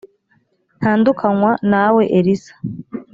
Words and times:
ntandukanywa 0.77 1.51
nawe 1.71 2.03
elisa 2.17 2.53